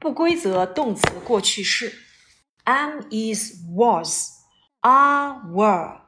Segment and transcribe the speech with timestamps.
[0.00, 1.92] 不规则动词过去式：
[2.64, 4.30] am is was,
[4.82, 6.00] are were,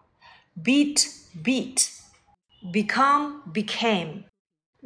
[0.63, 1.91] beat beat,
[2.73, 4.25] become became,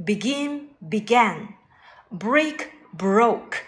[0.02, 1.54] begin began,
[2.10, 3.64] break broke,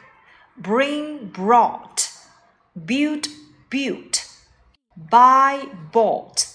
[0.56, 2.10] bring brought,
[2.84, 3.28] build
[3.70, 4.26] built,
[4.96, 6.46] buy bought,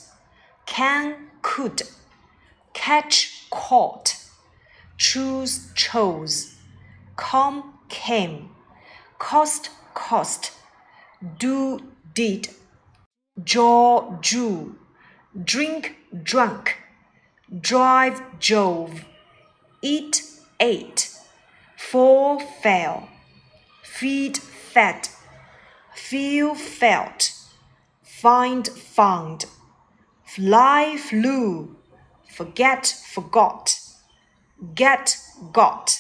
[0.66, 1.84] can could,
[2.74, 4.16] catch caught,
[4.98, 6.56] choose chose,
[7.16, 8.50] come came,
[9.25, 10.53] cost cost,
[11.39, 11.81] do
[12.13, 12.47] did,
[13.43, 14.77] jaw drew,
[15.45, 16.77] drink drunk,
[17.59, 19.07] drive drove,
[19.81, 20.23] eat
[20.61, 21.09] ate,
[21.75, 23.09] fall fell,
[23.83, 25.09] feed fed,
[25.95, 27.33] feel felt,
[28.03, 29.47] find found,
[30.27, 31.75] fly flew,
[32.29, 33.81] forget forgot,
[34.75, 35.17] get
[35.51, 35.99] got,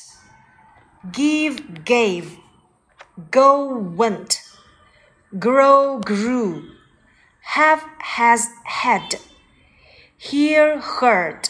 [1.11, 2.44] give gave,
[3.31, 4.43] go went,
[5.39, 6.71] grow grew,
[7.43, 9.21] have has had,
[10.17, 11.49] hear heard,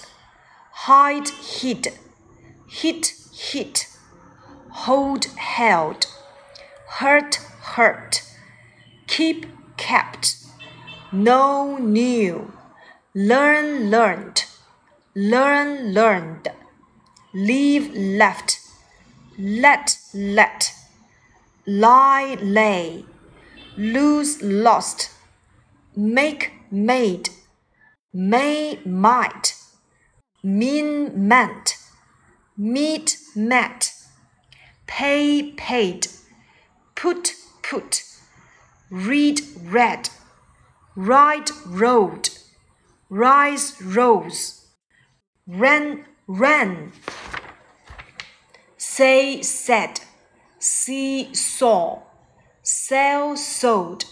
[0.73, 1.89] hide hid,
[2.69, 3.89] hit hit,
[4.71, 6.07] hold held,
[6.99, 8.23] hurt hurt,
[9.07, 9.47] keep
[9.79, 10.37] kept,
[11.13, 12.53] know knew,
[13.15, 14.45] learn learned,
[15.15, 16.49] learn learned,
[17.33, 18.61] leave left,
[19.39, 20.74] let let,
[21.67, 23.05] lie lay,
[23.77, 25.11] lose lost,
[25.97, 27.31] make made,
[28.13, 29.55] may might,
[30.43, 31.77] mean meant,
[32.57, 33.93] meet met,
[34.87, 36.07] pay paid,
[36.95, 38.03] put put,
[38.91, 40.11] read read,
[40.95, 42.29] ride rode,
[43.09, 44.67] rise rose,
[45.47, 46.93] ran ran,
[48.77, 50.01] say said,
[50.65, 52.01] see saw,
[52.63, 54.07] sell sold,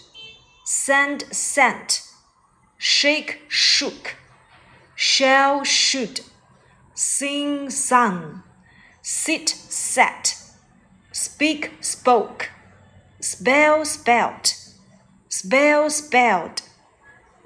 [0.63, 2.03] send sent,
[2.77, 4.15] shake shook,
[4.93, 6.21] shall should,
[6.93, 8.43] sing sung,
[9.01, 10.35] sit sat,
[11.11, 12.51] speak spoke,
[13.19, 14.55] spell spelt,
[15.29, 16.61] spell spelled,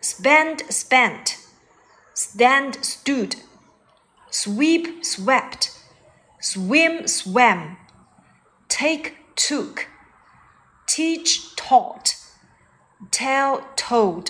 [0.02, 1.38] spend spent,
[2.14, 3.38] stand stood,
[4.30, 5.72] sweep swept,
[6.42, 7.78] swim swam,
[8.78, 9.88] take took,
[10.86, 12.16] teach taught,
[13.10, 14.30] tell told,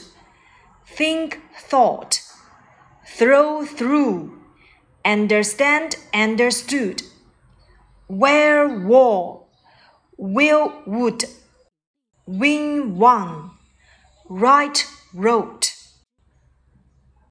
[0.85, 2.21] think thought,
[3.05, 4.39] throw threw,
[5.03, 7.01] understand understood,
[8.07, 9.47] wear wore,
[10.17, 11.25] will would,
[12.25, 13.51] win won,
[14.29, 15.76] write wrote.